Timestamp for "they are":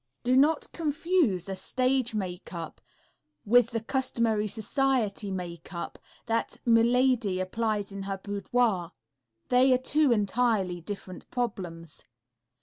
9.49-9.77